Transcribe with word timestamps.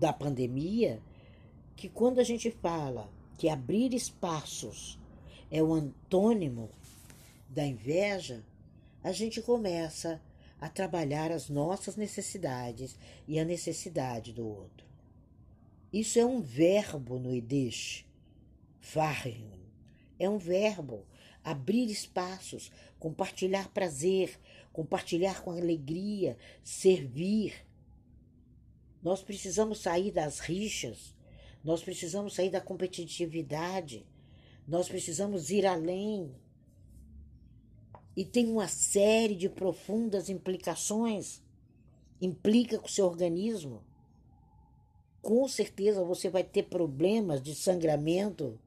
da 0.00 0.14
pandemia 0.14 1.02
que 1.76 1.88
quando 1.88 2.20
a 2.20 2.24
gente 2.24 2.50
fala 2.50 3.12
que 3.36 3.50
abrir 3.50 3.92
espaços 3.94 4.98
é 5.50 5.62
o 5.62 5.74
antônimo 5.74 6.70
da 7.48 7.66
inveja, 7.66 8.42
a 9.04 9.12
gente 9.12 9.42
começa 9.42 10.20
a 10.58 10.68
trabalhar 10.68 11.30
as 11.30 11.50
nossas 11.50 11.96
necessidades 11.96 12.98
e 13.28 13.38
a 13.38 13.44
necessidade 13.44 14.32
do 14.32 14.46
outro. 14.46 14.86
Isso 15.92 16.18
é 16.18 16.24
um 16.24 16.40
verbo 16.40 17.18
no 17.18 17.34
Yiddish, 17.34 18.06
Fahren. 18.80 19.50
É 20.18 20.28
um 20.28 20.38
verbo, 20.38 21.04
abrir 21.44 21.90
espaços, 21.90 22.70
compartilhar 22.98 23.68
prazer, 23.68 24.38
compartilhar 24.72 25.42
com 25.42 25.50
alegria, 25.50 26.38
servir. 26.62 27.54
Nós 29.02 29.22
precisamos 29.22 29.80
sair 29.80 30.10
das 30.10 30.40
rixas, 30.40 31.14
nós 31.64 31.82
precisamos 31.82 32.34
sair 32.34 32.50
da 32.50 32.60
competitividade, 32.60 34.06
nós 34.66 34.88
precisamos 34.88 35.50
ir 35.50 35.66
além. 35.66 36.34
E 38.16 38.24
tem 38.24 38.50
uma 38.50 38.68
série 38.68 39.34
de 39.34 39.48
profundas 39.48 40.28
implicações. 40.28 41.42
Implica 42.20 42.78
com 42.78 42.86
o 42.86 42.90
seu 42.90 43.06
organismo. 43.06 43.82
Com 45.22 45.46
certeza 45.48 46.04
você 46.04 46.28
vai 46.28 46.44
ter 46.44 46.64
problemas 46.64 47.42
de 47.42 47.54
sangramento 47.54 48.58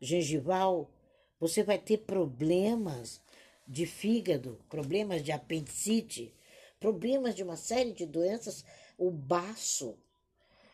gengival, 0.00 0.90
você 1.38 1.62
vai 1.62 1.78
ter 1.78 1.98
problemas 1.98 3.20
de 3.66 3.86
fígado, 3.86 4.58
problemas 4.68 5.22
de 5.22 5.32
apendicite, 5.32 6.34
problemas 6.78 7.34
de 7.34 7.42
uma 7.42 7.56
série 7.56 7.92
de 7.92 8.04
doenças. 8.04 8.64
O 8.98 9.10
baço 9.10 9.96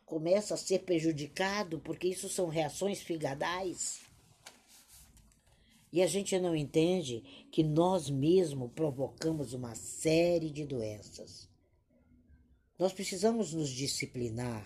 começa 0.05 0.55
a 0.55 0.57
ser 0.57 0.81
prejudicado 0.81 1.79
porque 1.81 2.09
isso 2.09 2.29
são 2.29 2.49
reações 2.49 3.01
figadais. 3.01 4.01
E 5.93 6.03
a 6.03 6.07
gente 6.07 6.39
não 6.39 6.55
entende 6.55 7.47
que 7.51 7.63
nós 7.63 8.11
mesmos 8.11 8.71
provocamos 8.73 9.55
uma 9.55 9.75
série 9.75 10.51
de 10.51 10.65
doenças. 10.65 11.49
Nós 12.79 12.93
precisamos 12.93 13.53
nos 13.53 13.71
disciplinar, 13.71 14.65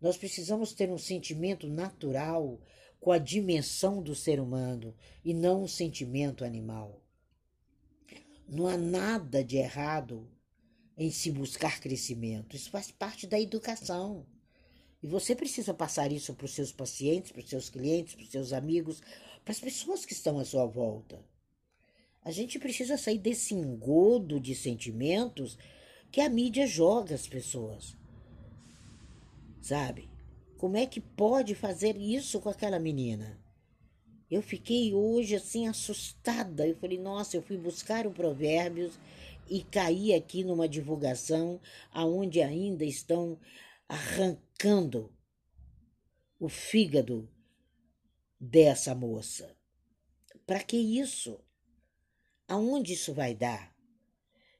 nós 0.00 0.16
precisamos 0.16 0.72
ter 0.72 0.90
um 0.90 0.98
sentimento 0.98 1.66
natural 1.66 2.60
com 3.00 3.10
a 3.10 3.18
dimensão 3.18 4.02
do 4.02 4.14
ser 4.14 4.38
humano 4.38 4.94
e 5.24 5.32
não 5.32 5.64
um 5.64 5.68
sentimento 5.68 6.44
animal. 6.44 7.02
Não 8.46 8.66
há 8.66 8.76
nada 8.76 9.42
de 9.42 9.56
errado 9.56 10.28
em 11.00 11.10
se 11.10 11.30
buscar 11.30 11.80
crescimento, 11.80 12.54
isso 12.54 12.70
faz 12.70 12.90
parte 12.90 13.26
da 13.26 13.40
educação. 13.40 14.26
E 15.02 15.06
você 15.06 15.34
precisa 15.34 15.72
passar 15.72 16.12
isso 16.12 16.34
para 16.34 16.44
os 16.44 16.52
seus 16.52 16.72
pacientes, 16.72 17.32
para 17.32 17.40
os 17.42 17.48
seus 17.48 17.70
clientes, 17.70 18.14
para 18.14 18.22
os 18.22 18.30
seus 18.30 18.52
amigos, 18.52 19.00
para 19.42 19.52
as 19.52 19.58
pessoas 19.58 20.04
que 20.04 20.12
estão 20.12 20.38
à 20.38 20.44
sua 20.44 20.66
volta. 20.66 21.24
A 22.22 22.30
gente 22.30 22.58
precisa 22.58 22.98
sair 22.98 23.16
desse 23.16 23.54
engodo 23.54 24.38
de 24.38 24.54
sentimentos 24.54 25.56
que 26.12 26.20
a 26.20 26.28
mídia 26.28 26.66
joga 26.66 27.14
às 27.14 27.26
pessoas. 27.26 27.96
Sabe? 29.62 30.06
Como 30.58 30.76
é 30.76 30.84
que 30.84 31.00
pode 31.00 31.54
fazer 31.54 31.96
isso 31.96 32.38
com 32.40 32.50
aquela 32.50 32.78
menina? 32.78 33.40
Eu 34.30 34.42
fiquei 34.42 34.92
hoje 34.92 35.34
assim 35.34 35.66
assustada. 35.66 36.68
Eu 36.68 36.76
falei, 36.76 36.98
nossa, 36.98 37.38
eu 37.38 37.42
fui 37.42 37.56
buscar 37.56 38.06
o 38.06 38.12
Provérbios 38.12 38.98
e 39.50 39.64
caí 39.64 40.14
aqui 40.14 40.44
numa 40.44 40.68
divulgação 40.68 41.60
aonde 41.90 42.40
ainda 42.40 42.84
estão 42.84 43.38
arrancando 43.88 45.12
o 46.38 46.48
fígado 46.48 47.28
dessa 48.38 48.94
moça. 48.94 49.58
Para 50.46 50.62
que 50.62 50.76
isso? 50.76 51.44
Aonde 52.46 52.92
isso 52.92 53.12
vai 53.12 53.34
dar? 53.34 53.74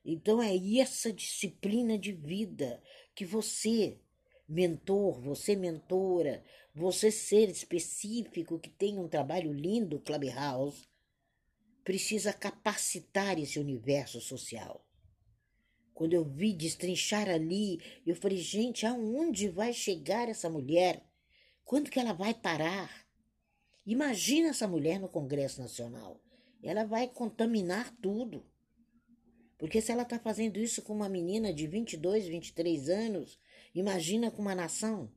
Então 0.05 0.43
é 0.43 0.57
essa 0.79 1.13
disciplina 1.13 1.97
de 1.97 2.13
vida 2.13 2.83
que 3.15 3.25
você, 3.25 4.01
mentor, 4.49 5.21
você 5.21 5.55
mentora, 5.55 6.45
você 6.75 7.13
ser 7.13 7.49
específico 7.49 8.59
que 8.59 8.71
tem 8.71 8.99
um 8.99 9.09
trabalho 9.09 9.53
lindo, 9.53 10.01
Clubhouse, 10.01 10.90
precisa 11.85 12.33
capacitar 12.33 13.39
esse 13.39 13.59
universo 13.59 14.21
social. 14.21 14.85
Quando 15.95 16.15
eu 16.15 16.25
vi 16.25 16.55
destrinchar 16.55 17.29
ali, 17.29 17.79
eu 18.07 18.17
falei, 18.17 18.39
gente, 18.39 18.87
aonde 18.87 19.49
vai 19.49 19.73
chegar 19.73 20.29
essa 20.29 20.49
mulher? 20.49 21.05
Quando 21.65 21.91
que 21.91 22.01
ela 22.01 22.13
vai 22.13 22.33
parar? 22.33 23.07
Imagina 23.85 24.49
essa 24.49 24.67
mulher 24.67 24.99
no 24.99 25.09
Congresso 25.09 25.61
Nacional. 25.61 26.21
Ela 26.63 26.85
vai 26.85 27.09
contaminar 27.09 27.95
tudo. 28.01 28.47
Porque 29.59 29.81
se 29.83 29.93
ela 29.93 30.03
está 30.03 30.19
fazendo 30.19 30.59
isso 30.59 30.81
com 30.81 30.95
uma 30.95 31.09
menina 31.09 31.53
de 31.53 31.67
22, 31.67 32.27
23 32.27 32.89
anos, 32.89 33.39
imagina 33.75 34.31
com 34.31 34.41
uma 34.41 34.55
nação. 34.55 35.13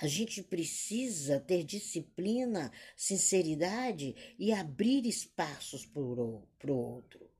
A 0.00 0.06
gente 0.06 0.42
precisa 0.42 1.38
ter 1.38 1.62
disciplina, 1.62 2.72
sinceridade 2.96 4.16
e 4.38 4.50
abrir 4.50 5.04
espaços 5.04 5.84
para 5.84 6.00
o 6.00 6.48
outro. 6.68 7.30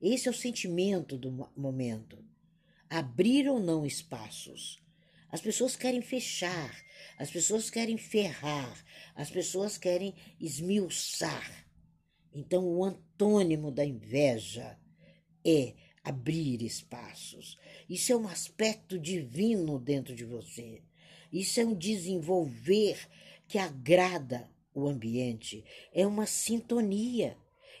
Esse 0.00 0.26
é 0.26 0.30
o 0.30 0.34
sentimento 0.34 1.18
do 1.18 1.30
momento. 1.54 2.24
Abrir 2.88 3.46
ou 3.46 3.60
não 3.60 3.84
espaços. 3.84 4.82
As 5.30 5.42
pessoas 5.42 5.76
querem 5.76 6.00
fechar, 6.00 6.74
as 7.18 7.30
pessoas 7.30 7.68
querem 7.68 7.98
ferrar, 7.98 8.82
as 9.14 9.30
pessoas 9.30 9.76
querem 9.76 10.14
esmiuçar. 10.40 11.66
Então, 12.32 12.64
o 12.64 12.84
antônimo 12.84 13.70
da 13.70 13.84
inveja 13.84 14.78
é 15.44 15.74
abrir 16.02 16.62
espaços. 16.62 17.58
Isso 17.86 18.10
é 18.12 18.16
um 18.16 18.26
aspecto 18.26 18.98
divino 18.98 19.78
dentro 19.78 20.14
de 20.14 20.24
você. 20.24 20.87
Isso 21.32 21.60
é 21.60 21.64
um 21.64 21.74
desenvolver 21.74 23.06
que 23.46 23.58
agrada 23.58 24.50
o 24.74 24.86
ambiente. 24.86 25.64
É 25.92 26.06
uma 26.06 26.26
sintonia. 26.26 27.36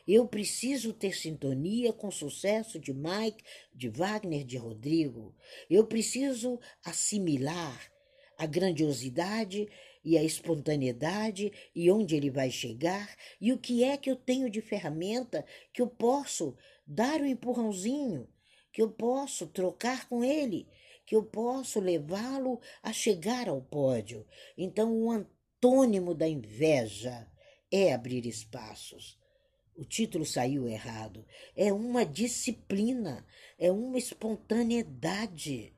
Eu 0.06 0.26
preciso 0.26 0.92
ter 0.92 1.14
sintonia 1.14 1.92
com 1.92 2.08
o 2.08 2.12
sucesso 2.12 2.78
de 2.78 2.94
Mike, 2.94 3.44
de 3.74 3.88
Wagner, 3.88 4.44
de 4.44 4.56
Rodrigo. 4.56 5.34
Eu 5.68 5.86
preciso 5.86 6.58
assimilar 6.84 7.92
a 8.38 8.46
grandiosidade 8.46 9.68
e 10.04 10.16
a 10.16 10.22
espontaneidade 10.22 11.52
e 11.74 11.90
onde 11.90 12.16
ele 12.16 12.30
vai 12.30 12.50
chegar 12.50 13.14
e 13.40 13.52
o 13.52 13.58
que 13.58 13.84
é 13.84 13.96
que 13.96 14.10
eu 14.10 14.16
tenho 14.16 14.48
de 14.48 14.60
ferramenta 14.60 15.44
que 15.72 15.82
eu 15.82 15.88
posso 15.88 16.56
dar 16.86 17.20
um 17.20 17.26
empurrãozinho, 17.26 18.26
que 18.72 18.80
eu 18.80 18.90
posso 18.90 19.46
trocar 19.48 20.08
com 20.08 20.24
ele, 20.24 20.66
que 21.08 21.16
eu 21.16 21.22
posso 21.22 21.80
levá-lo 21.80 22.60
a 22.82 22.92
chegar 22.92 23.48
ao 23.48 23.62
pódio. 23.62 24.26
Então, 24.58 24.92
o 24.92 25.10
antônimo 25.10 26.14
da 26.14 26.28
inveja 26.28 27.26
é 27.72 27.94
abrir 27.94 28.26
espaços. 28.26 29.18
O 29.74 29.86
título 29.86 30.26
saiu 30.26 30.68
errado. 30.68 31.24
É 31.56 31.72
uma 31.72 32.04
disciplina, 32.04 33.26
é 33.58 33.72
uma 33.72 33.96
espontaneidade. 33.96 35.74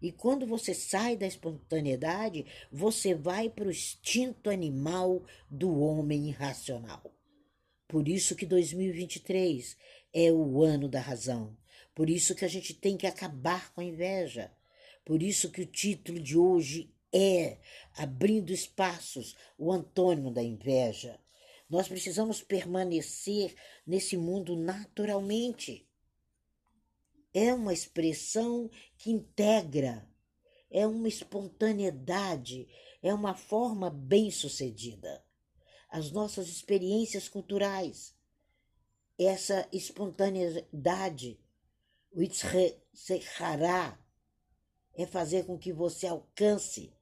E 0.00 0.12
quando 0.12 0.46
você 0.46 0.72
sai 0.72 1.16
da 1.16 1.26
espontaneidade, 1.26 2.46
você 2.70 3.16
vai 3.16 3.50
para 3.50 3.66
o 3.66 3.70
instinto 3.72 4.48
animal 4.48 5.24
do 5.50 5.76
homem 5.80 6.28
irracional. 6.28 7.02
Por 7.88 8.06
isso 8.06 8.36
que 8.36 8.46
2023 8.46 9.76
é 10.14 10.30
o 10.30 10.62
ano 10.62 10.88
da 10.88 11.00
razão. 11.00 11.60
Por 11.94 12.08
isso 12.08 12.34
que 12.34 12.44
a 12.44 12.48
gente 12.48 12.74
tem 12.74 12.96
que 12.96 13.06
acabar 13.06 13.72
com 13.72 13.80
a 13.80 13.84
inveja. 13.84 14.52
Por 15.04 15.22
isso 15.22 15.50
que 15.50 15.62
o 15.62 15.66
título 15.66 16.18
de 16.20 16.38
hoje 16.38 16.94
é 17.12 17.58
Abrindo 17.96 18.50
Espaços, 18.52 19.36
o 19.58 19.70
antônimo 19.70 20.30
da 20.30 20.42
inveja. 20.42 21.20
Nós 21.68 21.88
precisamos 21.88 22.42
permanecer 22.42 23.54
nesse 23.86 24.16
mundo 24.16 24.56
naturalmente. 24.56 25.88
É 27.34 27.52
uma 27.52 27.72
expressão 27.72 28.70
que 28.96 29.10
integra, 29.10 30.06
é 30.70 30.86
uma 30.86 31.08
espontaneidade, 31.08 32.68
é 33.02 33.12
uma 33.12 33.34
forma 33.34 33.90
bem-sucedida. 33.90 35.24
As 35.88 36.10
nossas 36.10 36.48
experiências 36.48 37.28
culturais, 37.28 38.14
essa 39.18 39.68
espontaneidade, 39.72 41.38
o 42.14 42.22
itzrechará, 42.22 43.98
é 44.94 45.06
fazer 45.06 45.46
com 45.46 45.58
que 45.58 45.72
você 45.72 46.06
alcance 46.06 46.92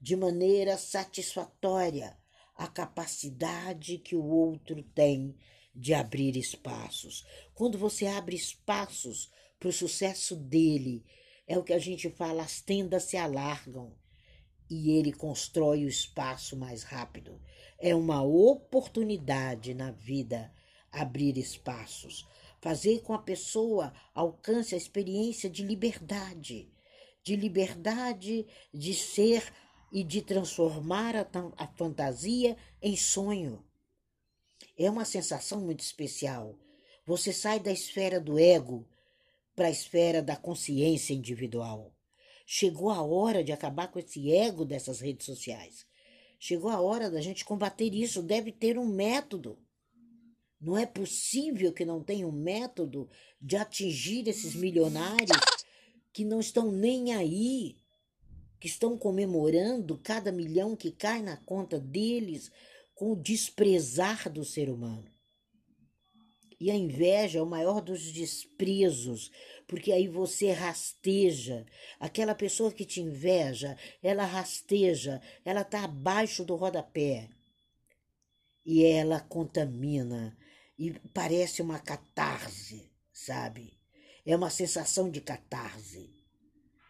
de 0.00 0.14
maneira 0.16 0.78
satisfatória 0.78 2.16
a 2.54 2.66
capacidade 2.66 3.98
que 3.98 4.14
o 4.14 4.24
outro 4.24 4.82
tem 4.82 5.36
de 5.74 5.94
abrir 5.94 6.36
espaços. 6.36 7.26
Quando 7.54 7.78
você 7.78 8.06
abre 8.06 8.36
espaços 8.36 9.30
para 9.58 9.68
o 9.68 9.72
sucesso 9.72 10.36
dele, 10.36 11.04
É 11.46 11.58
o 11.58 11.62
que 11.62 11.72
a 11.72 11.78
gente 11.78 12.08
fala, 12.08 12.42
as 12.42 12.60
tendas 12.60 13.04
se 13.04 13.16
alargam 13.16 13.92
e 14.70 14.92
ele 14.92 15.12
constrói 15.12 15.84
o 15.84 15.88
espaço 15.88 16.56
mais 16.56 16.82
rápido. 16.82 17.40
É 17.78 17.94
uma 17.94 18.22
oportunidade 18.22 19.74
na 19.74 19.90
vida 19.90 20.52
abrir 20.90 21.36
espaços, 21.36 22.26
fazer 22.62 23.02
com 23.02 23.12
a 23.12 23.18
pessoa 23.18 23.92
alcance 24.14 24.72
a 24.74 24.78
experiência 24.78 25.50
de 25.50 25.64
liberdade, 25.64 26.72
de 27.24 27.34
liberdade 27.34 28.46
de 28.72 28.94
ser 28.94 29.52
e 29.92 30.04
de 30.04 30.22
transformar 30.22 31.16
a, 31.16 31.26
a 31.56 31.66
fantasia 31.66 32.56
em 32.80 32.96
sonho. 32.96 33.62
É 34.78 34.88
uma 34.88 35.04
sensação 35.04 35.60
muito 35.60 35.80
especial. 35.80 36.56
Você 37.04 37.32
sai 37.32 37.58
da 37.58 37.72
esfera 37.72 38.20
do 38.20 38.38
ego 38.38 38.88
para 39.56 39.66
a 39.66 39.70
esfera 39.70 40.22
da 40.22 40.36
consciência 40.36 41.12
individual. 41.12 41.92
Chegou 42.46 42.90
a 42.90 43.02
hora 43.02 43.42
de 43.42 43.50
acabar 43.50 43.88
com 43.88 43.98
esse 43.98 44.32
ego 44.32 44.64
dessas 44.64 45.00
redes 45.00 45.26
sociais. 45.26 45.84
Chegou 46.38 46.70
a 46.70 46.80
hora 46.80 47.10
da 47.10 47.20
gente 47.20 47.44
combater 47.44 47.92
isso. 47.92 48.22
Deve 48.22 48.52
ter 48.52 48.78
um 48.78 48.86
método. 48.86 49.58
Não 50.62 50.78
é 50.78 50.86
possível 50.86 51.72
que 51.72 51.84
não 51.84 52.00
tenha 52.00 52.24
um 52.24 52.30
método 52.30 53.10
de 53.40 53.56
atingir 53.56 54.28
esses 54.28 54.54
milionários 54.54 55.40
que 56.12 56.24
não 56.24 56.38
estão 56.38 56.70
nem 56.70 57.12
aí, 57.12 57.74
que 58.60 58.68
estão 58.68 58.96
comemorando 58.96 59.98
cada 59.98 60.30
milhão 60.30 60.76
que 60.76 60.92
cai 60.92 61.20
na 61.20 61.36
conta 61.36 61.80
deles 61.80 62.52
com 62.94 63.10
o 63.10 63.16
desprezar 63.16 64.30
do 64.30 64.44
ser 64.44 64.70
humano. 64.70 65.10
E 66.60 66.70
a 66.70 66.76
inveja 66.76 67.40
é 67.40 67.42
o 67.42 67.46
maior 67.46 67.80
dos 67.80 68.12
desprezos, 68.12 69.32
porque 69.66 69.90
aí 69.90 70.06
você 70.06 70.52
rasteja. 70.52 71.66
Aquela 71.98 72.36
pessoa 72.36 72.70
que 72.70 72.84
te 72.84 73.00
inveja, 73.00 73.76
ela 74.00 74.24
rasteja, 74.24 75.20
ela 75.44 75.62
está 75.62 75.82
abaixo 75.82 76.44
do 76.44 76.54
rodapé. 76.54 77.28
E 78.64 78.84
ela 78.84 79.18
contamina, 79.18 80.36
e 80.82 80.98
parece 81.14 81.62
uma 81.62 81.78
catarse, 81.78 82.90
sabe? 83.12 83.78
É 84.26 84.34
uma 84.34 84.50
sensação 84.50 85.08
de 85.08 85.20
catarse. 85.20 86.10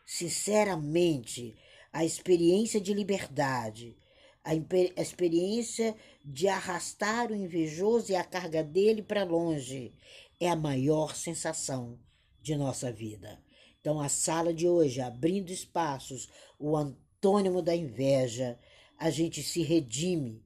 Sinceramente, 0.06 1.54
a 1.92 2.02
experiência 2.02 2.80
de 2.80 2.94
liberdade, 2.94 3.94
a, 4.42 4.52
a 4.52 5.02
experiência 5.02 5.94
de 6.24 6.48
arrastar 6.48 7.30
o 7.30 7.36
invejoso 7.36 8.12
e 8.12 8.16
a 8.16 8.24
carga 8.24 8.64
dele 8.64 9.02
para 9.02 9.24
longe 9.24 9.94
é 10.40 10.48
a 10.48 10.56
maior 10.56 11.14
sensação 11.14 11.98
de 12.40 12.56
nossa 12.56 12.90
vida. 12.90 13.42
Então, 13.78 14.00
a 14.00 14.08
sala 14.08 14.54
de 14.54 14.66
hoje, 14.66 15.02
abrindo 15.02 15.50
espaços, 15.50 16.30
o 16.58 16.74
antônimo 16.78 17.60
da 17.60 17.76
inveja, 17.76 18.58
a 18.96 19.10
gente 19.10 19.42
se 19.42 19.60
redime, 19.62 20.42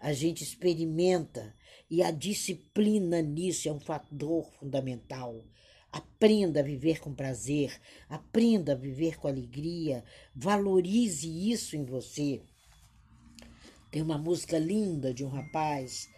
a 0.00 0.14
gente 0.14 0.42
experimenta 0.42 1.54
e 1.90 2.02
a 2.02 2.10
disciplina 2.10 3.20
nisso 3.20 3.68
é 3.68 3.72
um 3.72 3.78
fator 3.78 4.50
fundamental. 4.52 5.44
Aprenda 5.92 6.60
a 6.60 6.62
viver 6.62 7.00
com 7.00 7.12
prazer, 7.12 7.78
aprenda 8.08 8.72
a 8.72 8.76
viver 8.76 9.18
com 9.18 9.28
alegria, 9.28 10.02
valorize 10.34 11.28
isso 11.50 11.76
em 11.76 11.84
você. 11.84 12.40
Tem 13.90 14.00
uma 14.00 14.16
música 14.16 14.58
linda 14.58 15.12
de 15.12 15.24
um 15.24 15.28
rapaz 15.28 16.08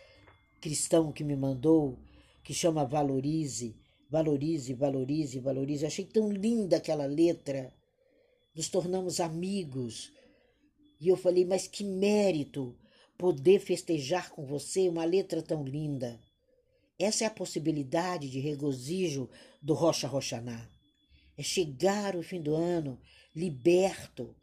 cristão 0.60 1.10
que 1.10 1.24
me 1.24 1.34
mandou, 1.34 1.98
que 2.44 2.54
chama 2.54 2.84
Valorize, 2.84 3.74
valorize, 4.08 4.74
valorize, 4.74 5.40
valorize. 5.40 5.86
Achei 5.86 6.04
tão 6.04 6.30
linda 6.30 6.76
aquela 6.76 7.06
letra. 7.06 7.74
Nos 8.54 8.68
tornamos 8.68 9.18
amigos. 9.18 10.12
E 11.00 11.08
eu 11.08 11.16
falei, 11.16 11.44
mas 11.44 11.66
que 11.66 11.82
mérito 11.82 12.76
poder 13.18 13.60
festejar 13.60 14.30
com 14.30 14.44
você 14.44 14.88
uma 14.88 15.04
letra 15.04 15.42
tão 15.42 15.64
linda. 15.64 16.20
Essa 16.98 17.24
é 17.24 17.26
a 17.26 17.30
possibilidade 17.30 18.28
de 18.28 18.40
regozijo 18.40 19.28
do 19.60 19.74
Rocha 19.74 20.06
Roxaná. 20.06 20.68
É 21.36 21.42
chegar 21.42 22.14
o 22.16 22.22
fim 22.22 22.40
do 22.40 22.54
ano 22.54 23.00
liberto 23.34 24.34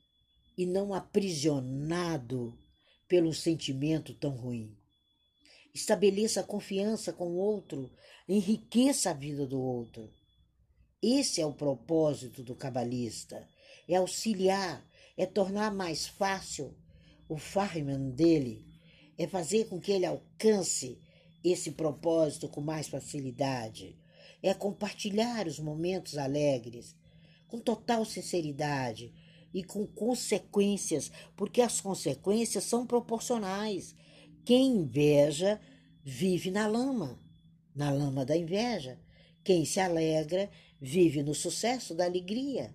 e 0.57 0.65
não 0.65 0.93
aprisionado 0.93 2.57
pelo 3.07 3.33
sentimento 3.33 4.13
tão 4.13 4.31
ruim. 4.31 4.75
Estabeleça 5.73 6.43
confiança 6.43 7.13
com 7.13 7.27
o 7.27 7.37
outro, 7.37 7.91
enriqueça 8.27 9.11
a 9.11 9.13
vida 9.13 9.45
do 9.45 9.61
outro. 9.61 10.11
Esse 11.01 11.41
é 11.41 11.45
o 11.45 11.53
propósito 11.53 12.43
do 12.43 12.55
cabalista: 12.55 13.47
é 13.87 13.95
auxiliar, 13.95 14.85
é 15.15 15.25
tornar 15.25 15.73
mais 15.73 16.07
fácil 16.07 16.75
o 17.29 17.37
farman 17.37 18.09
dele, 18.09 18.65
é 19.17 19.27
fazer 19.27 19.69
com 19.69 19.79
que 19.79 19.91
ele 19.91 20.05
alcance 20.05 20.99
esse 21.43 21.71
propósito 21.71 22.49
com 22.49 22.59
mais 22.59 22.87
facilidade, 22.89 23.97
é 24.43 24.53
compartilhar 24.53 25.47
os 25.47 25.59
momentos 25.59 26.17
alegres 26.17 26.95
com 27.47 27.59
total 27.59 28.03
sinceridade 28.03 29.13
e 29.53 29.63
com 29.63 29.85
consequências, 29.85 31.11
porque 31.35 31.61
as 31.61 31.79
consequências 31.79 32.63
são 32.63 32.85
proporcionais. 32.85 33.95
Quem 34.45 34.77
inveja 34.77 35.59
vive 36.03 36.51
na 36.51 36.67
lama, 36.67 37.19
na 37.75 37.91
lama 37.91 38.25
da 38.25 38.35
inveja. 38.35 38.99
Quem 39.43 39.65
se 39.65 39.79
alegra 39.79 40.49
vive 40.79 41.23
no 41.23 41.33
sucesso 41.33 41.95
da 41.95 42.05
alegria. 42.05 42.73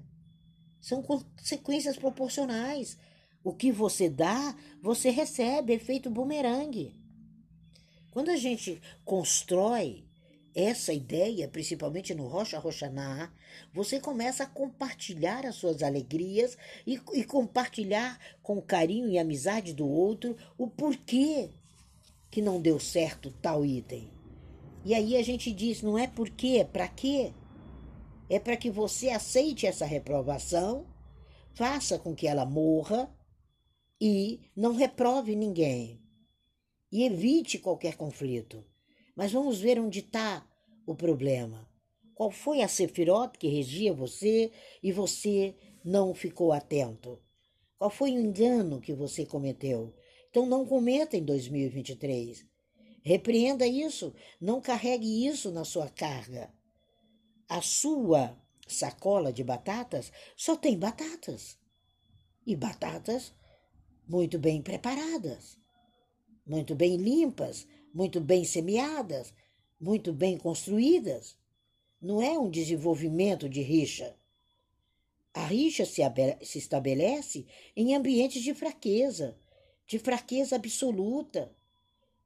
São 0.81 1.03
consequências 1.03 1.97
proporcionais. 1.97 2.99
O 3.45 3.53
que 3.53 3.71
você 3.71 4.09
dá, 4.09 4.57
você 4.81 5.11
recebe, 5.11 5.75
efeito 5.75 6.09
bumerangue. 6.11 6.99
Quando 8.11 8.31
a 8.31 8.37
gente 8.37 8.81
constrói 9.05 10.05
essa 10.55 10.93
ideia, 10.93 11.47
principalmente 11.47 12.15
no 12.15 12.27
Rocha 12.27 12.59
Roxaná, 12.59 13.31
você 13.73 14.01
começa 14.01 14.45
a 14.45 14.47
compartilhar 14.47 15.45
as 15.45 15.57
suas 15.57 15.83
alegrias 15.83 16.57
e, 16.87 16.99
e 17.13 17.25
compartilhar 17.25 18.19
com 18.43 18.63
carinho 18.63 19.09
e 19.09 19.19
amizade 19.19 19.75
do 19.75 19.87
outro 19.87 20.37
o 20.57 20.67
porquê 20.67 21.51
que 22.31 22.41
não 22.41 22.61
deu 22.61 22.81
certo 22.81 23.31
tal 23.43 23.65
item. 23.65 24.11
E 24.85 24.95
aí 24.95 25.17
a 25.17 25.23
gente 25.23 25.53
diz, 25.53 25.83
não 25.83 25.99
é 25.99 26.07
porquê, 26.07 26.59
é 26.61 26.65
para 26.65 26.89
quê? 26.89 27.33
É 28.31 28.39
para 28.39 28.57
que 28.57 28.71
você 28.71 29.11
aceite 29.11 29.67
essa 29.67 29.85
reprovação, 29.85 30.87
faça 31.53 31.99
com 31.99 32.15
que 32.15 32.27
ela 32.27 32.47
morra 32.47 33.14
e 34.01 34.41
não 34.57 34.75
reprove 34.75 35.35
ninguém. 35.35 36.01
E 36.91 37.05
evite 37.05 37.59
qualquer 37.59 37.97
conflito. 37.97 38.65
Mas 39.17 39.33
vamos 39.33 39.61
ver 39.61 39.79
onde 39.79 40.01
está 40.01 40.47
o 40.87 40.95
problema. 40.95 41.69
Qual 42.15 42.31
foi 42.31 42.63
a 42.63 42.69
sefirot 42.69 43.39
que 43.39 43.49
regia 43.49 43.93
você 43.93 44.53
e 44.83 44.93
você 44.93 45.55
não 45.85 46.15
ficou 46.15 46.53
atento? 46.53 47.21
Qual 47.77 47.91
foi 47.91 48.13
o 48.13 48.21
engano 48.21 48.81
que 48.81 48.95
você 48.95 49.27
cometeu? 49.27 49.95
Então 50.31 50.47
não 50.47 50.65
cometa 50.65 51.17
em 51.17 51.25
2023. 51.25 52.47
Repreenda 53.03 53.67
isso, 53.67 54.15
não 54.41 54.61
carregue 54.61 55.27
isso 55.27 55.51
na 55.51 55.65
sua 55.65 55.89
carga. 55.89 56.53
A 57.49 57.61
sua 57.61 58.37
sacola 58.67 59.33
de 59.33 59.45
batatas 59.45 60.11
só 60.37 60.57
tem 60.57 60.79
batatas. 60.79 61.59
E 62.47 62.57
batatas 62.57 63.35
muito 64.07 64.39
bem 64.39 64.61
preparadas, 64.63 65.59
muito 66.47 66.75
bem 66.75 66.97
limpas, 66.97 67.67
muito 67.93 68.21
bem 68.21 68.45
semeadas, 68.45 69.33
muito 69.81 70.13
bem 70.13 70.37
construídas. 70.37 71.37
Não 72.01 72.21
é 72.21 72.39
um 72.39 72.51
desenvolvimento 72.51 73.49
de 73.49 73.63
rixa. 73.63 74.15
A 75.33 75.47
rixa 75.47 75.85
se, 75.85 76.03
se 76.43 76.59
estabelece 76.59 77.47
em 77.75 77.95
ambientes 77.95 78.43
de 78.43 78.55
fraqueza, 78.55 79.37
de 79.87 79.99
fraqueza 79.99 80.57
absoluta, 80.57 81.55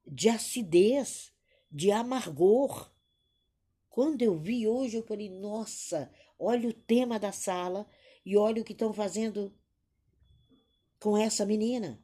de 0.06 0.28
acidez, 0.28 1.32
de 1.70 1.90
amargor. 1.90 2.90
Quando 3.88 4.22
eu 4.22 4.36
vi 4.36 4.66
hoje, 4.66 4.96
eu 4.96 5.02
falei: 5.02 5.28
nossa, 5.28 6.10
olha 6.38 6.68
o 6.68 6.72
tema 6.72 7.18
da 7.18 7.32
sala 7.32 7.86
e 8.24 8.36
olha 8.36 8.62
o 8.62 8.64
que 8.64 8.72
estão 8.72 8.92
fazendo 8.92 9.54
com 11.00 11.16
essa 11.16 11.46
menina, 11.46 12.00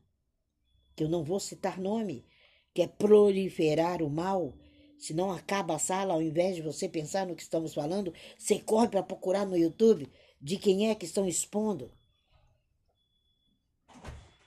que 0.94 1.04
eu 1.04 1.08
não 1.08 1.24
vou 1.24 1.40
citar 1.40 1.78
nome, 1.78 2.24
que 2.72 2.82
é 2.82 2.86
proliferar 2.86 4.02
o 4.02 4.10
mal. 4.10 4.54
Se 4.98 5.12
não 5.12 5.30
acaba 5.30 5.74
a 5.74 5.78
sala, 5.78 6.14
ao 6.14 6.22
invés 6.22 6.56
de 6.56 6.62
você 6.62 6.88
pensar 6.88 7.26
no 7.26 7.34
que 7.34 7.42
estamos 7.42 7.74
falando, 7.74 8.12
você 8.38 8.58
corre 8.58 8.88
para 8.88 9.02
procurar 9.02 9.44
no 9.46 9.56
YouTube 9.56 10.08
de 10.40 10.56
quem 10.56 10.90
é 10.90 10.94
que 10.94 11.04
estão 11.04 11.26
expondo. 11.26 11.90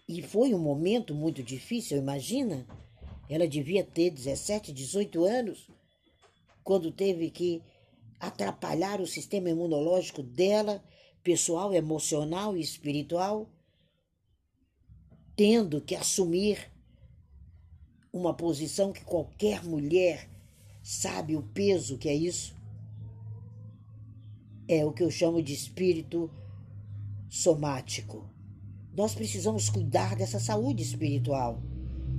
E 0.08 0.22
foi 0.22 0.54
um 0.54 0.60
momento 0.60 1.14
muito 1.14 1.44
difícil, 1.44 1.98
imagina. 1.98 2.66
Ela 3.30 3.48
devia 3.48 3.84
ter 3.84 4.10
17, 4.10 4.72
18 4.72 5.26
anos, 5.26 5.68
quando 6.64 6.92
teve 6.92 7.30
que 7.30 7.62
atrapalhar 8.20 9.02
o 9.02 9.08
sistema 9.08 9.50
imunológico 9.50 10.24
dela 10.24 10.84
pessoal, 11.22 11.74
emocional 11.74 12.56
e 12.56 12.62
espiritual, 12.62 13.50
tendo 15.38 15.80
que 15.80 15.96
assumir 15.96 16.72
uma 18.12 18.34
posição 18.34 18.92
que 18.92 19.06
qualquer 19.06 19.64
mulher 19.64 20.28
sabe 20.82 21.36
o 21.36 21.44
peso 21.44 22.00
que 22.00 22.10
é 22.10 22.16
isso. 22.16 22.56
É 24.68 24.84
o 24.84 24.92
que 24.92 25.04
eu 25.04 25.12
chamo 25.12 25.42
de 25.42 25.54
espírito 25.54 26.30
somático. 27.30 28.28
Nós 28.96 29.14
precisamos 29.14 29.70
cuidar 29.70 30.16
dessa 30.16 30.40
saúde 30.40 30.82
espiritual, 30.82 31.62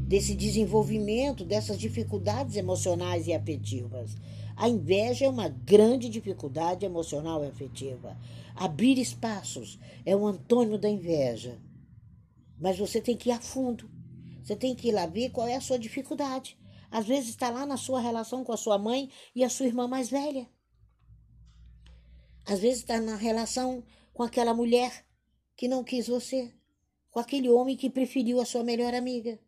desse 0.06 0.32
desenvolvimento, 0.37 1.44
dessas 1.44 1.76
dificuldades 1.76 2.54
emocionais 2.54 3.26
e 3.26 3.34
afetivas. 3.34 4.14
A 4.56 4.68
inveja 4.68 5.25
é 5.25 5.28
uma 5.28 5.48
grande 5.48 6.08
dificuldade 6.08 6.87
emocional 6.87 7.44
e 7.44 7.48
afetiva. 7.48 8.16
Abrir 8.54 8.96
espaços 8.96 9.76
é 10.06 10.14
o 10.14 10.25
antônimo 10.25 10.78
da 10.78 10.88
inveja. 10.88 11.58
Mas 12.60 12.78
você 12.78 13.00
tem 13.00 13.16
que 13.16 13.28
ir 13.28 13.32
a 13.32 13.40
fundo. 13.40 13.90
Você 14.42 14.56
tem 14.56 14.74
que 14.74 14.88
ir 14.88 14.92
lá 14.92 15.06
ver 15.06 15.30
qual 15.30 15.46
é 15.46 15.56
a 15.56 15.60
sua 15.60 15.78
dificuldade. 15.78 16.58
Às 16.90 17.06
vezes 17.06 17.30
está 17.30 17.50
lá 17.50 17.66
na 17.66 17.76
sua 17.76 18.00
relação 18.00 18.42
com 18.44 18.52
a 18.52 18.56
sua 18.56 18.78
mãe 18.78 19.10
e 19.34 19.44
a 19.44 19.50
sua 19.50 19.66
irmã 19.66 19.86
mais 19.86 20.08
velha. 20.08 20.48
Às 22.46 22.60
vezes 22.60 22.78
está 22.78 22.98
na 22.98 23.14
relação 23.14 23.84
com 24.14 24.22
aquela 24.22 24.54
mulher 24.54 25.04
que 25.54 25.68
não 25.68 25.84
quis 25.84 26.08
você, 26.08 26.52
com 27.10 27.20
aquele 27.20 27.50
homem 27.50 27.76
que 27.76 27.90
preferiu 27.90 28.40
a 28.40 28.46
sua 28.46 28.64
melhor 28.64 28.94
amiga. 28.94 29.38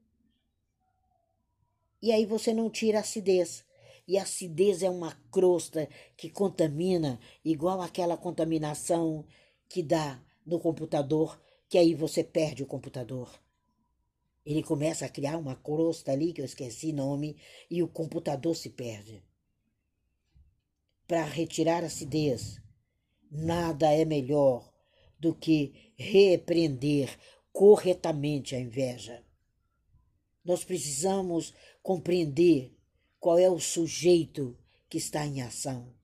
E 2.03 2.13
aí 2.13 2.27
você 2.27 2.53
não 2.53 2.69
tira 2.69 2.99
a 2.99 3.01
acidez. 3.01 3.65
E 4.07 4.19
a 4.19 4.23
acidez 4.23 4.83
é 4.83 4.91
uma 4.91 5.13
crosta 5.31 5.89
que 6.17 6.29
contamina, 6.29 7.19
igual 7.45 7.81
aquela 7.81 8.17
contaminação 8.17 9.25
que 9.69 9.83
dá 9.83 10.21
no 10.45 10.59
computador, 10.59 11.41
que 11.71 11.79
aí 11.79 11.95
você 11.95 12.25
perde 12.25 12.65
o 12.65 12.67
computador. 12.67 13.33
Ele 14.45 14.61
começa 14.61 15.07
a 15.07 15.09
criar 15.09 15.39
uma 15.39 15.55
crosta 15.55 16.11
ali, 16.11 16.33
que 16.33 16.41
eu 16.41 16.45
esqueci 16.45 16.93
nome, 16.93 17.37
e 17.71 17.81
o 17.81 17.87
computador 17.87 18.57
se 18.57 18.71
perde. 18.71 19.23
Para 21.07 21.25
retirar 21.25 21.85
a 21.85 21.87
acidez, 21.87 22.61
nada 23.31 23.93
é 23.93 24.05
melhor 24.05 24.69
do 25.17 25.33
que 25.33 25.93
repreender 25.97 27.17
corretamente 27.53 28.57
a 28.57 28.61
inveja. 28.61 29.25
Nós 30.45 30.65
precisamos 30.65 31.55
compreender 31.83 32.77
qual 33.21 33.39
é 33.39 33.49
o 33.49 33.61
sujeito 33.61 34.59
que 34.89 34.99
está 34.99 35.25
em 35.25 35.41
ação. 35.41 35.95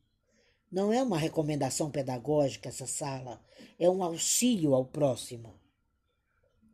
Não 0.70 0.92
é 0.92 1.02
uma 1.02 1.18
recomendação 1.18 1.90
pedagógica 1.90 2.68
essa 2.68 2.86
sala, 2.86 3.40
é 3.78 3.88
um 3.88 4.02
auxílio 4.02 4.74
ao 4.74 4.84
próximo 4.84 5.54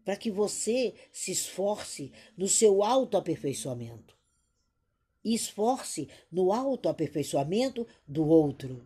para 0.04 0.16
que 0.16 0.30
você 0.30 0.94
se 1.12 1.30
esforce 1.30 2.12
no 2.36 2.48
seu 2.48 2.82
autoaperfeiçoamento. 2.82 4.16
E 5.24 5.34
esforce 5.34 6.08
no 6.30 6.52
autoaperfeiçoamento 6.52 7.86
do 8.06 8.26
outro. 8.26 8.84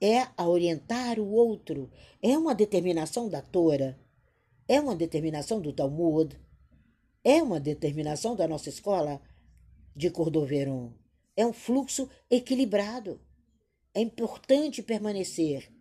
É 0.00 0.28
a 0.36 0.48
orientar 0.48 1.18
o 1.18 1.30
outro. 1.30 1.90
É 2.22 2.38
uma 2.38 2.54
determinação 2.54 3.28
da 3.28 3.42
Tora. 3.42 3.98
É 4.66 4.80
uma 4.80 4.96
determinação 4.96 5.60
do 5.60 5.72
Talmud. 5.72 6.38
É 7.22 7.42
uma 7.42 7.60
determinação 7.60 8.34
da 8.34 8.48
nossa 8.48 8.70
escola 8.70 9.20
de 9.94 10.10
Cordoveron. 10.10 10.94
É 11.36 11.44
um 11.44 11.52
fluxo 11.52 12.08
equilibrado. 12.30 13.20
É 13.94 14.00
importante 14.00 14.82
permanecer 14.82 15.72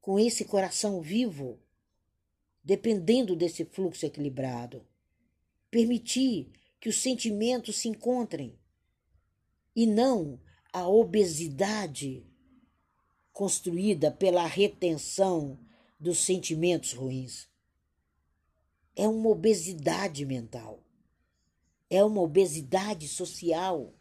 com 0.00 0.18
esse 0.18 0.44
coração 0.44 1.00
vivo 1.00 1.58
dependendo 2.66 3.36
desse 3.36 3.64
fluxo 3.64 4.04
equilibrado. 4.04 4.84
Permitir 5.70 6.50
que 6.80 6.88
os 6.88 7.00
sentimentos 7.00 7.76
se 7.76 7.88
encontrem 7.88 8.58
e 9.74 9.86
não 9.86 10.40
a 10.72 10.88
obesidade 10.88 12.26
construída 13.32 14.10
pela 14.10 14.44
retenção 14.46 15.58
dos 15.98 16.18
sentimentos 16.18 16.92
ruins. 16.92 17.48
É 18.96 19.06
uma 19.06 19.28
obesidade 19.28 20.24
mental. 20.24 20.82
É 21.88 22.02
uma 22.02 22.20
obesidade 22.20 23.06
social. 23.06 23.94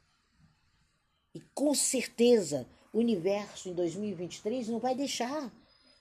E 1.36 1.40
com 1.54 1.76
certeza 1.76 2.68
universo 2.98 3.70
em 3.70 3.74
2023 3.74 4.68
não 4.70 4.80
vai 4.80 4.96
deixar 4.96 5.52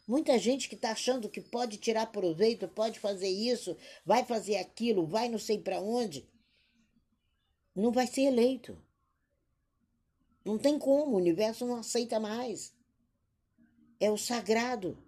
Muita 0.06 0.38
gente 0.38 0.68
que 0.68 0.74
está 0.74 0.90
achando 0.90 1.30
que 1.30 1.40
pode 1.40 1.78
tirar 1.78 2.06
proveito, 2.12 2.68
pode 2.68 3.00
fazer 3.00 3.28
isso, 3.28 3.74
vai 4.04 4.22
fazer 4.22 4.56
aquilo, 4.56 5.06
vai 5.06 5.30
não 5.30 5.38
sei 5.38 5.58
para 5.58 5.80
onde, 5.80 6.28
não 7.74 7.90
vai 7.90 8.06
ser 8.06 8.22
eleito. 8.22 8.78
Não 10.44 10.58
tem 10.58 10.78
como, 10.78 11.12
o 11.12 11.18
universo 11.18 11.66
não 11.66 11.76
aceita 11.76 12.20
mais. 12.20 12.74
É 13.98 14.10
o 14.10 14.18
sagrado, 14.18 15.02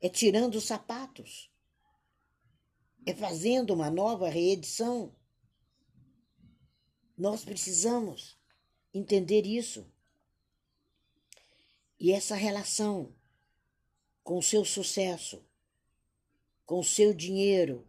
é 0.00 0.08
tirando 0.08 0.56
os 0.56 0.64
sapatos, 0.64 1.48
é 3.06 3.14
fazendo 3.14 3.72
uma 3.72 3.88
nova 3.88 4.28
reedição. 4.28 5.14
Nós 7.16 7.44
precisamos 7.44 8.36
entender 8.92 9.46
isso. 9.46 9.86
E 12.04 12.12
essa 12.12 12.34
relação 12.34 13.14
com 14.22 14.42
seu 14.42 14.62
sucesso, 14.62 15.42
com 16.66 16.82
seu 16.82 17.14
dinheiro, 17.14 17.82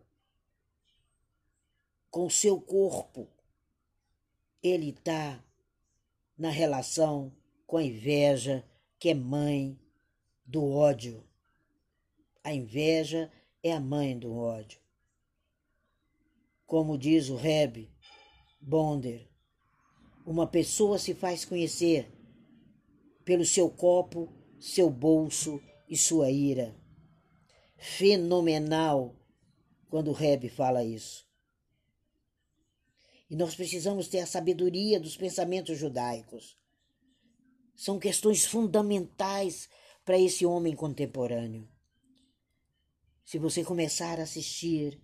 com 2.09 2.29
seu 2.29 2.61
corpo. 2.61 3.27
Ele 4.63 4.91
está 4.91 5.43
na 6.37 6.49
relação 6.49 7.35
com 7.67 7.75
a 7.75 7.83
inveja, 7.83 8.65
que 8.97 9.09
é 9.09 9.13
mãe 9.13 9.77
do 10.45 10.63
ódio. 10.63 11.21
A 12.41 12.53
inveja 12.53 13.29
é 13.61 13.73
a 13.73 13.81
mãe 13.81 14.17
do 14.17 14.33
ódio. 14.33 14.79
Como 16.65 16.97
diz 16.97 17.27
o 17.27 17.35
Reb 17.35 17.91
Bonder, 18.61 19.27
uma 20.25 20.47
pessoa 20.47 20.97
se 20.97 21.13
faz 21.13 21.43
conhecer 21.43 22.14
pelo 23.25 23.43
seu 23.43 23.69
copo, 23.69 24.31
seu 24.59 24.89
bolso 24.89 25.59
e 25.89 25.97
sua 25.97 26.29
ira. 26.29 26.75
Fenomenal 27.75 29.15
quando 29.89 30.11
o 30.11 30.13
Reb 30.13 30.47
fala 30.49 30.83
isso. 30.83 31.25
E 33.29 33.35
nós 33.35 33.55
precisamos 33.55 34.07
ter 34.07 34.19
a 34.19 34.27
sabedoria 34.27 34.99
dos 34.99 35.17
pensamentos 35.17 35.77
judaicos. 35.77 36.55
São 37.75 37.99
questões 37.99 38.45
fundamentais 38.45 39.67
para 40.05 40.19
esse 40.19 40.45
homem 40.45 40.75
contemporâneo. 40.75 41.67
Se 43.25 43.39
você 43.39 43.63
começar 43.63 44.19
a 44.19 44.23
assistir, 44.23 45.01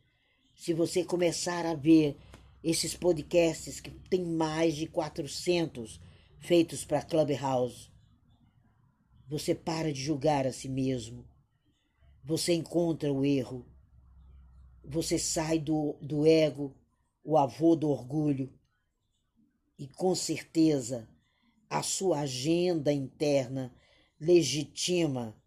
se 0.55 0.73
você 0.73 1.03
começar 1.03 1.65
a 1.65 1.73
ver 1.73 2.15
esses 2.63 2.95
podcasts 2.95 3.79
que 3.79 3.89
tem 3.89 4.23
mais 4.23 4.75
de 4.75 4.85
400 4.85 5.99
feitos 6.39 6.85
para 6.85 7.01
Clubhouse, 7.01 7.90
você 9.31 9.55
para 9.55 9.93
de 9.93 10.01
julgar 10.01 10.45
a 10.45 10.51
si 10.51 10.67
mesmo. 10.67 11.25
Você 12.21 12.51
encontra 12.51 13.13
o 13.13 13.23
erro. 13.23 13.65
Você 14.83 15.17
sai 15.17 15.57
do, 15.57 15.95
do 16.01 16.27
ego, 16.27 16.75
o 17.23 17.37
avô 17.37 17.73
do 17.73 17.89
orgulho. 17.89 18.51
E 19.79 19.87
com 19.87 20.13
certeza 20.13 21.07
a 21.69 21.81
sua 21.81 22.19
agenda 22.19 22.91
interna 22.91 23.73
legitima 24.19 25.41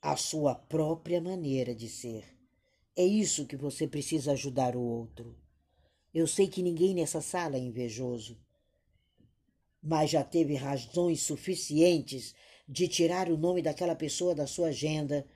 a 0.00 0.16
sua 0.16 0.54
própria 0.54 1.20
maneira 1.20 1.74
de 1.74 1.88
ser. 1.88 2.24
É 2.94 3.04
isso 3.04 3.48
que 3.48 3.56
você 3.56 3.84
precisa 3.84 4.30
ajudar 4.30 4.76
o 4.76 4.80
outro. 4.80 5.36
Eu 6.14 6.28
sei 6.28 6.46
que 6.46 6.62
ninguém 6.62 6.94
nessa 6.94 7.20
sala 7.20 7.56
é 7.56 7.58
invejoso, 7.60 8.38
mas 9.82 10.08
já 10.08 10.22
teve 10.22 10.54
razões 10.54 11.20
suficientes 11.22 12.32
de 12.72 12.88
tirar 12.88 13.28
o 13.28 13.36
nome 13.36 13.60
daquela 13.60 13.94
pessoa 13.94 14.34
da 14.34 14.46
sua 14.46 14.68
agenda 14.68 15.26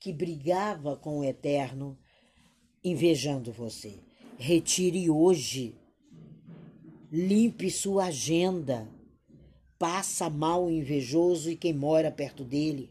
que 0.00 0.12
brigava 0.12 0.96
com 0.96 1.20
o 1.20 1.24
eterno, 1.24 1.96
invejando 2.82 3.52
você. 3.52 4.00
Retire 4.36 5.08
hoje. 5.08 5.78
Limpe 7.12 7.70
sua 7.70 8.06
agenda. 8.06 8.88
Passa 9.78 10.28
mal 10.28 10.64
o 10.64 10.70
invejoso 10.70 11.48
e 11.48 11.56
quem 11.56 11.72
mora 11.72 12.10
perto 12.10 12.42
dele. 12.42 12.90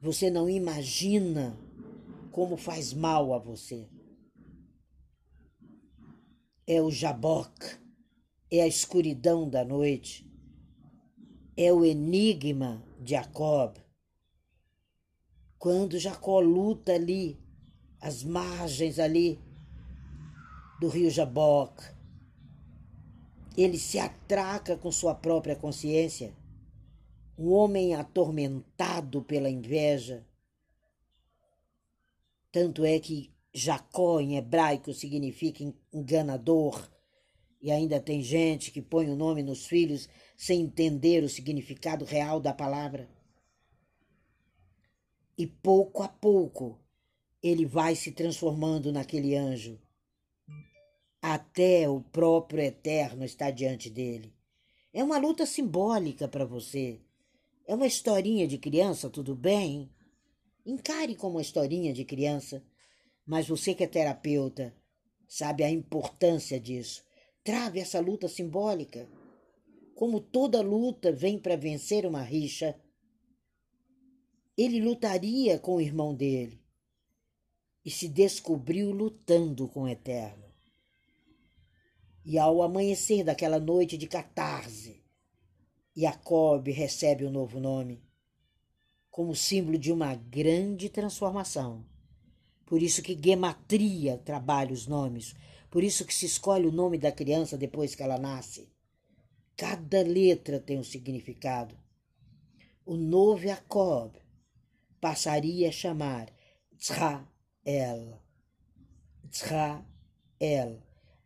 Você 0.00 0.30
não 0.30 0.48
imagina 0.48 1.58
como 2.32 2.56
faz 2.56 2.94
mal 2.94 3.34
a 3.34 3.38
você. 3.38 3.86
É 6.66 6.80
o 6.80 6.90
jaboque, 6.90 7.76
é 8.50 8.62
a 8.62 8.66
escuridão 8.66 9.48
da 9.48 9.62
noite 9.62 10.27
é 11.60 11.72
o 11.72 11.84
enigma 11.84 12.80
de 13.00 13.14
Jacob, 13.14 13.76
Quando 15.58 15.98
Jacó 15.98 16.38
luta 16.38 16.92
ali, 16.92 17.36
as 18.00 18.22
margens 18.22 19.00
ali 19.00 19.40
do 20.80 20.86
rio 20.86 21.10
Jaboque, 21.10 21.82
ele 23.56 23.76
se 23.76 23.98
atraca 23.98 24.76
com 24.76 24.92
sua 24.92 25.16
própria 25.16 25.56
consciência. 25.56 26.32
Um 27.36 27.50
homem 27.50 27.92
atormentado 27.92 29.24
pela 29.24 29.50
inveja. 29.50 30.24
Tanto 32.52 32.84
é 32.84 33.00
que 33.00 33.34
Jacó 33.52 34.20
em 34.20 34.36
hebraico 34.36 34.94
significa 34.94 35.64
enganador, 35.92 36.88
e 37.60 37.70
ainda 37.70 38.00
tem 38.00 38.22
gente 38.22 38.70
que 38.70 38.80
põe 38.80 39.08
o 39.10 39.16
nome 39.16 39.42
nos 39.42 39.66
filhos 39.66 40.08
sem 40.36 40.62
entender 40.62 41.24
o 41.24 41.28
significado 41.28 42.04
real 42.04 42.40
da 42.40 42.52
palavra. 42.52 43.08
E 45.36 45.46
pouco 45.46 46.02
a 46.02 46.08
pouco 46.08 46.78
ele 47.42 47.64
vai 47.64 47.94
se 47.94 48.12
transformando 48.12 48.92
naquele 48.92 49.36
anjo, 49.36 49.80
até 51.20 51.88
o 51.88 52.00
próprio 52.00 52.62
Eterno 52.62 53.24
está 53.24 53.50
diante 53.50 53.90
dele. 53.90 54.34
É 54.92 55.02
uma 55.02 55.18
luta 55.18 55.46
simbólica 55.46 56.26
para 56.26 56.44
você. 56.44 57.00
É 57.66 57.74
uma 57.74 57.86
historinha 57.86 58.48
de 58.48 58.58
criança, 58.58 59.10
tudo 59.10 59.34
bem? 59.34 59.90
Encare 60.64 61.14
como 61.14 61.36
uma 61.36 61.42
historinha 61.42 61.92
de 61.92 62.04
criança, 62.04 62.64
mas 63.26 63.46
você 63.46 63.74
que 63.74 63.84
é 63.84 63.86
terapeuta 63.86 64.74
sabe 65.28 65.62
a 65.62 65.70
importância 65.70 66.58
disso. 66.58 67.04
Trave 67.48 67.80
essa 67.80 67.98
luta 67.98 68.28
simbólica. 68.28 69.08
Como 69.94 70.20
toda 70.20 70.60
luta 70.60 71.10
vem 71.10 71.38
para 71.38 71.56
vencer 71.56 72.04
uma 72.04 72.20
rixa, 72.20 72.78
ele 74.54 74.82
lutaria 74.82 75.58
com 75.58 75.76
o 75.76 75.80
irmão 75.80 76.14
dele 76.14 76.62
e 77.82 77.90
se 77.90 78.06
descobriu 78.06 78.90
lutando 78.90 79.66
com 79.66 79.84
o 79.84 79.88
Eterno. 79.88 80.44
E 82.22 82.36
ao 82.36 82.60
amanhecer 82.60 83.24
daquela 83.24 83.58
noite 83.58 83.96
de 83.96 84.06
catarse, 84.06 85.02
Jacob 85.96 86.68
recebe 86.68 87.24
o 87.24 87.28
um 87.28 87.32
novo 87.32 87.58
nome, 87.58 88.04
como 89.10 89.34
símbolo 89.34 89.78
de 89.78 89.90
uma 89.90 90.14
grande 90.14 90.90
transformação. 90.90 91.82
Por 92.66 92.82
isso 92.82 93.00
que 93.00 93.18
Gematria 93.18 94.18
trabalha 94.18 94.74
os 94.74 94.86
nomes, 94.86 95.34
por 95.70 95.84
isso 95.84 96.04
que 96.04 96.14
se 96.14 96.26
escolhe 96.26 96.66
o 96.66 96.72
nome 96.72 96.98
da 96.98 97.12
criança 97.12 97.58
depois 97.58 97.94
que 97.94 98.02
ela 98.02 98.18
nasce. 98.18 98.68
Cada 99.56 100.02
letra 100.02 100.58
tem 100.58 100.78
um 100.78 100.84
significado. 100.84 101.76
O 102.86 102.96
novo 102.96 103.42
Jacob 103.42 104.14
passaria 105.00 105.68
a 105.68 105.72
chamar 105.72 106.32
Israel. 106.78 108.18
Israel. 109.30 109.84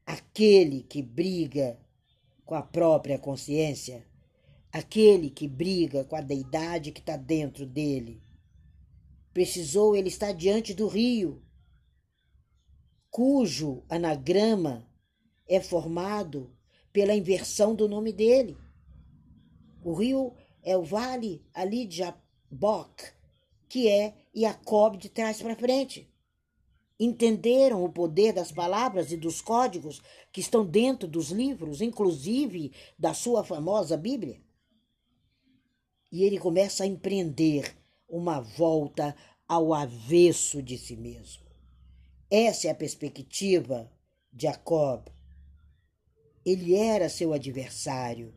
Aquele 0.05 0.83
que 0.83 1.03
briga 1.03 1.79
com 2.45 2.55
a 2.55 2.63
própria 2.63 3.19
consciência. 3.19 4.05
Aquele 4.73 5.31
que 5.31 5.47
briga 5.47 6.05
com 6.05 6.17
a 6.17 6.21
deidade 6.21 6.91
que 6.91 7.01
está 7.01 7.17
dentro 7.17 7.65
dele. 7.65 8.21
Precisou 9.33 9.95
ele 9.95 10.09
estar 10.09 10.33
diante 10.33 10.75
do 10.75 10.89
rio 10.89 11.41
cujo 13.13 13.85
anagrama 13.91 14.89
é 15.47 15.61
formado 15.61 16.51
pela 16.91 17.15
inversão 17.15 17.75
do 17.75 17.87
nome 17.87 18.11
dele. 18.11 18.57
O 19.85 19.93
rio 19.93 20.33
é 20.63 20.79
o 20.79 20.83
vale 20.83 21.45
ali 21.53 21.85
de 21.85 21.99
Jaboc, 21.99 23.03
que 23.69 23.87
é 23.87 24.15
Jacob 24.35 24.97
de 24.97 25.11
trás 25.11 25.43
para 25.43 25.55
frente. 25.55 26.11
Entenderam 26.99 27.85
o 27.85 27.93
poder 27.93 28.33
das 28.33 28.51
palavras 28.51 29.13
e 29.13 29.17
dos 29.17 29.43
códigos 29.43 30.01
que 30.33 30.41
estão 30.41 30.65
dentro 30.65 31.07
dos 31.07 31.31
livros, 31.31 31.83
inclusive 31.83 32.73
da 32.99 33.13
sua 33.13 33.45
famosa 33.45 33.95
Bíblia? 33.95 34.41
E 36.11 36.25
ele 36.25 36.39
começa 36.39 36.85
a 36.85 36.87
empreender 36.87 37.77
uma 38.09 38.41
volta 38.41 39.15
ao 39.47 39.75
avesso 39.75 40.63
de 40.63 40.79
si 40.79 40.97
mesmo. 40.97 41.42
Essa 42.35 42.69
é 42.69 42.71
a 42.71 42.75
perspectiva 42.75 43.93
de 44.33 44.47
Jacob. 44.47 45.07
Ele 46.47 46.75
era 46.75 47.11
seu 47.11 47.35
adversário 47.35 48.35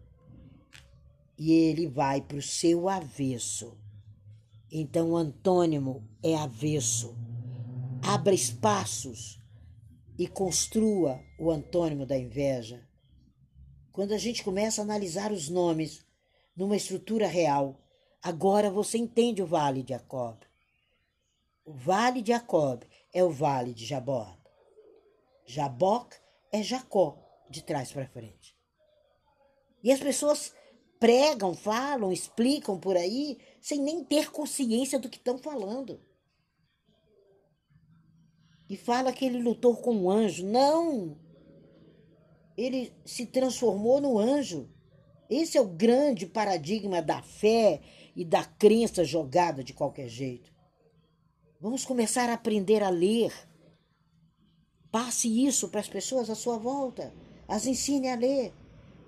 e 1.39 1.53
ele 1.53 1.87
vai 1.87 2.19
para 2.19 2.35
o 2.35 2.41
seu 2.41 2.89
avesso. 2.89 3.77
Então, 4.69 5.11
o 5.11 5.15
antônimo 5.15 6.05
é 6.21 6.35
avesso. 6.35 7.15
Abra 8.05 8.33
espaços 8.33 9.41
e 10.19 10.27
construa 10.27 11.23
o 11.39 11.49
antônimo 11.49 12.05
da 12.05 12.17
inveja. 12.17 12.85
Quando 13.93 14.13
a 14.13 14.17
gente 14.17 14.43
começa 14.43 14.81
a 14.81 14.83
analisar 14.83 15.31
os 15.31 15.47
nomes 15.47 16.05
numa 16.53 16.75
estrutura 16.75 17.27
real, 17.27 17.79
agora 18.21 18.69
você 18.69 18.97
entende 18.97 19.41
o 19.41 19.47
Vale 19.47 19.83
de 19.83 19.93
Jacob. 19.93 20.35
O 21.63 21.71
Vale 21.71 22.21
de 22.21 22.33
Jacob 22.33 22.83
é 23.15 23.23
o 23.23 23.29
vale 23.29 23.73
de 23.73 23.85
Jaboc. 23.85 24.37
Jaboc 25.45 26.13
é 26.51 26.61
Jacó, 26.61 27.17
de 27.49 27.63
trás 27.63 27.89
para 27.89 28.05
frente. 28.09 28.53
E 29.81 29.89
as 29.89 30.01
pessoas 30.01 30.53
pregam, 30.99 31.53
falam, 31.53 32.11
explicam 32.11 32.77
por 32.77 32.97
aí, 32.97 33.37
sem 33.61 33.79
nem 33.79 34.03
ter 34.03 34.31
consciência 34.31 34.99
do 34.99 35.09
que 35.09 35.17
estão 35.17 35.37
falando. 35.37 36.01
E 38.67 38.75
fala 38.75 39.13
que 39.13 39.23
ele 39.23 39.41
lutou 39.41 39.77
com 39.77 39.95
um 39.95 40.09
anjo. 40.09 40.45
Não! 40.45 41.17
Ele 42.57 42.91
se 43.05 43.25
transformou 43.25 44.01
no 44.01 44.19
anjo. 44.19 44.69
Esse 45.29 45.57
é 45.57 45.61
o 45.61 45.67
grande 45.67 46.25
paradigma 46.25 47.01
da 47.01 47.21
fé 47.21 47.81
e 48.13 48.25
da 48.25 48.43
crença 48.43 49.05
jogada 49.05 49.63
de 49.63 49.73
qualquer 49.73 50.09
jeito. 50.09 50.54
Vamos 51.59 51.85
começar 51.85 52.29
a 52.29 52.33
aprender 52.33 52.83
a 52.83 52.89
ler. 52.89 53.33
Passe 54.91 55.27
isso 55.45 55.69
para 55.69 55.79
as 55.79 55.87
pessoas 55.87 56.29
à 56.29 56.35
sua 56.35 56.57
volta. 56.57 57.13
As 57.47 57.65
ensine 57.65 58.09
a 58.09 58.15
ler, 58.15 58.53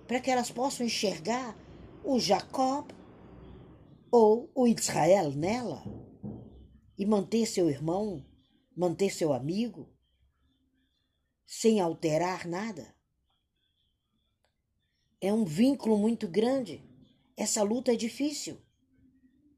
para 0.07 0.19
que 0.19 0.31
elas 0.31 0.51
possam 0.51 0.85
enxergar 0.85 1.57
o 2.03 2.19
Jacob 2.19 2.91
ou 4.11 4.49
o 4.55 4.67
Israel 4.67 5.31
nela 5.31 5.83
e 6.97 7.05
manter 7.05 7.45
seu 7.45 7.69
irmão, 7.69 8.25
manter 8.75 9.11
seu 9.11 9.33
amigo, 9.33 9.89
sem 11.45 11.79
alterar 11.79 12.47
nada. 12.47 12.95
É 15.19 15.33
um 15.33 15.43
vínculo 15.43 15.97
muito 15.97 16.27
grande. 16.27 16.83
Essa 17.35 17.63
luta 17.63 17.91
é 17.91 17.95
difícil. 17.95 18.61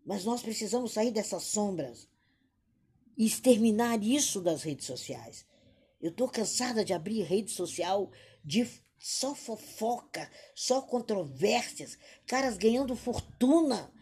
Mas 0.06 0.25
nós 0.25 0.41
precisamos 0.41 0.93
sair 0.93 1.12
dessas 1.12 1.43
sombras 1.43 2.10
e 3.19 3.25
exterminar 3.25 4.01
isso 4.01 4.39
das 4.39 4.63
redes 4.63 4.86
sociais. 4.86 5.45
Eu 5.99 6.10
estou 6.10 6.29
cansada 6.29 6.86
de 6.86 6.93
abrir 6.93 7.23
rede 7.23 7.51
social 7.51 8.10
de 8.45 8.65
só 8.97 9.36
fofoca, 9.36 10.32
só 10.55 10.82
controvérsias, 10.82 11.97
caras 12.25 12.58
ganhando 12.58 12.95
fortuna 12.95 13.93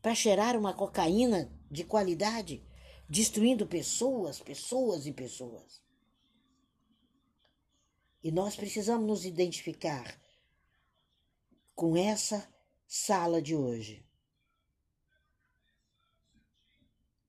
para 0.00 0.14
cheirar 0.14 0.56
uma 0.56 0.72
cocaína 0.72 1.52
de 1.70 1.84
qualidade, 1.84 2.66
destruindo 3.06 3.66
pessoas, 3.66 4.40
pessoas 4.40 5.06
e 5.06 5.12
pessoas. 5.12 5.82
E 8.24 8.32
nós 8.32 8.56
precisamos 8.56 9.06
nos 9.06 9.26
identificar 9.26 10.18
com 11.74 11.94
essa 11.94 12.48
sala 12.86 13.42
de 13.42 13.54
hoje. 13.54 14.06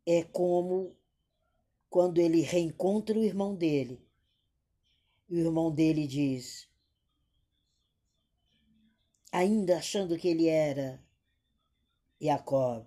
É 0.05 0.23
como 0.23 0.95
quando 1.93 2.17
ele 2.17 2.41
reencontra 2.41 3.19
o 3.19 3.23
irmão 3.23 3.53
dele. 3.53 4.01
E 5.29 5.35
o 5.35 5.39
irmão 5.41 5.71
dele 5.71 6.07
diz, 6.07 6.67
ainda 9.31 9.77
achando 9.77 10.17
que 10.17 10.27
ele 10.27 10.47
era 10.47 10.99
Jacob, 12.19 12.83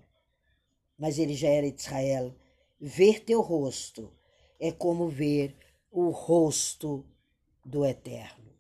mas 0.99 1.21
ele 1.21 1.35
já 1.37 1.47
era 1.47 1.69
Israel. 1.69 2.35
Ver 2.81 3.21
teu 3.21 3.41
rosto 3.43 4.13
é 4.59 4.73
como 4.73 5.09
ver 5.09 5.57
o 5.89 6.11
rosto 6.11 7.07
do 7.65 7.87
Eterno. 7.87 8.53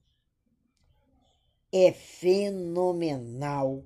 É 1.73 1.91
fenomenal. 1.91 3.85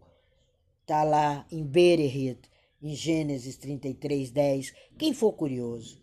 Está 0.82 1.04
lá 1.04 1.46
em 1.50 1.64
Berehit, 1.64 2.50
em 2.82 2.94
Gênesis 2.94 3.56
33, 3.56 4.30
10. 4.30 4.74
Quem 4.98 5.14
for 5.14 5.32
curioso, 5.32 5.99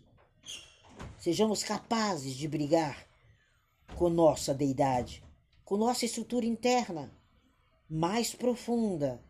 Sejamos 1.18 1.62
capazes 1.62 2.34
de 2.34 2.46
brigar 2.46 3.06
com 3.96 4.08
nossa 4.08 4.54
deidade, 4.54 5.22
com 5.64 5.76
nossa 5.76 6.04
estrutura 6.04 6.46
interna 6.46 7.12
mais 7.88 8.34
profunda, 8.34 9.22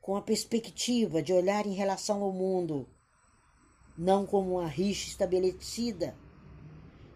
com 0.00 0.16
a 0.16 0.22
perspectiva 0.22 1.22
de 1.22 1.32
olhar 1.32 1.66
em 1.66 1.74
relação 1.74 2.22
ao 2.22 2.32
mundo 2.32 2.88
não 3.96 4.26
como 4.26 4.58
uma 4.58 4.66
rixa 4.66 5.08
estabelecida, 5.08 6.16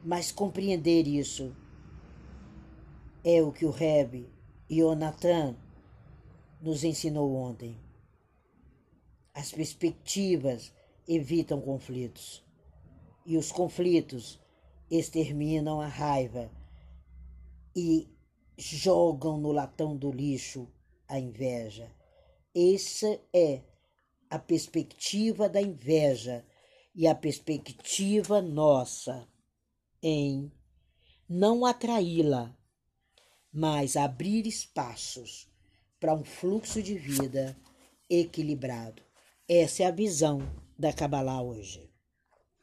mas 0.05 0.31
compreender 0.31 1.09
isso 1.09 1.57
é 3.25 3.43
o 3.43 3.51
que 3.51 3.65
o 3.65 3.71
Reb 3.71 4.29
Jonathan 4.71 5.57
nos 6.61 6.85
ensinou 6.85 7.35
ontem. 7.35 7.77
As 9.35 9.51
perspectivas 9.51 10.73
evitam 11.09 11.61
conflitos 11.61 12.46
e 13.27 13.37
os 13.37 13.51
conflitos 13.51 14.39
exterminam 14.91 15.81
a 15.81 15.89
raiva 15.89 16.51
e 17.75 18.09
jogam 18.57 19.37
no 19.37 19.51
latão 19.51 19.97
do 19.97 20.11
lixo 20.11 20.69
a 21.09 21.19
inveja. 21.19 21.91
Essa 22.55 23.21
é 23.35 23.63
a 24.31 24.39
perspectiva 24.39 25.49
da 25.49 25.61
inveja 25.61 26.47
e 26.95 27.07
a 27.07 27.15
perspectiva 27.15 28.41
nossa 28.41 29.29
em 30.03 30.51
não 31.29 31.67
atraí-la, 31.67 32.57
mas 33.53 33.97
abrir 33.97 34.47
espaços 34.47 35.49
para 35.99 36.15
um 36.15 36.25
fluxo 36.25 36.83
de 36.83 36.97
vida 36.97 37.59
equilibrado. 38.09 39.03
Essa 39.49 39.83
é 39.83 39.87
a 39.87 39.91
visão 39.91 40.41
da 40.79 40.93
Kabbalah 40.93 41.43
hoje. 41.43 41.96